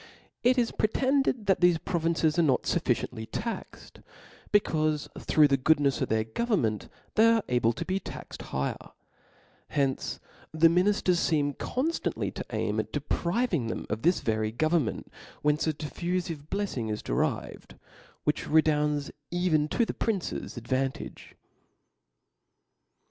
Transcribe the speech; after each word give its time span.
It 0.43 0.57
is 0.57 0.71
pretended 0.71 1.45
that 1.45 1.59
thcfe 1.61 1.85
provinces 1.85 2.39
are 2.39 2.41
not 2.41 2.63
fufficiently 2.63 3.27
taxed, 3.31 3.99
becaufe 4.51 5.07
through 5.21 5.47
the 5.47 5.59
goodnefs 5.59 6.01
of 6.01 6.09
their 6.09 6.23
government 6.23 6.89
they 7.13 7.29
arc 7.33 7.45
able 7.47 7.71
to 7.73 7.85
be 7.85 7.99
taxed 7.99 8.41
higher: 8.49 8.93
hence 9.67 10.19
the 10.51 10.69
minifters 10.69 11.21
feem 11.29 11.55
con 11.55 11.89
ftantly 11.91 12.33
to 12.33 12.43
aim 12.49 12.79
at 12.79 12.91
depriving 12.91 13.67
them 13.67 13.85
of 13.91 14.01
this 14.01 14.21
very 14.21 14.51
go 14.51 14.69
vernment, 14.69 15.03
from 15.03 15.11
whence 15.43 15.67
a 15.67 15.73
diflfufive 15.73 16.47
blefling 16.47 16.91
is 16.91 17.03
de 17.03 17.13
rived, 17.13 17.75
which 18.23 18.49
redounds 18.49 19.11
even 19.29 19.67
to 19.67 19.85
the 19.85 19.93
prince's 19.93 20.57
ad* 20.57 20.67
vantage. 20.67 21.35